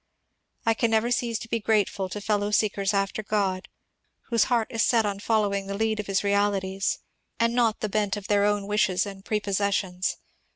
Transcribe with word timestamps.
I 0.65 0.73
can 0.73 0.89
never 0.89 1.11
cease 1.11 1.37
to 1.37 1.47
be 1.47 1.59
grateful 1.59 2.09
to 2.09 2.19
feUow 2.19 2.51
seekers 2.55 2.91
after 2.91 3.23
(rod, 3.29 3.67
whose 4.29 4.45
heart 4.45 4.69
is 4.71 4.81
set 4.81 5.05
on 5.05 5.19
following 5.19 5.67
the 5.67 5.77
lead 5.77 5.99
of 5.99 6.07
his 6.07 6.23
realities, 6.23 6.97
and 7.39 7.53
not 7.53 7.81
the 7.81 7.87
bent 7.87 8.17
of 8.17 8.27
their 8.27 8.43
own 8.43 8.65
wishes 8.65 9.05
and 9.05 9.23
prepossessions. 9.23 10.17